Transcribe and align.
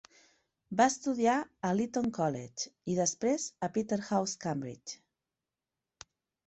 Va 0.79 0.87
estudiar 0.91 1.35
a 1.69 1.71
l'Eton 1.79 2.09
College 2.19 2.73
i 2.95 2.99
després 3.03 3.47
a 3.69 3.71
Peterhouse 3.77 4.43
(Cambridge). 4.49 5.01